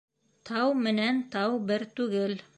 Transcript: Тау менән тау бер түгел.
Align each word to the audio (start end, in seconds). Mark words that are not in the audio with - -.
Тау 0.49 0.71
менән 0.87 1.21
тау 1.37 1.61
бер 1.71 1.87
түгел. 2.01 2.39